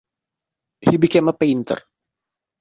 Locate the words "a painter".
1.27-1.77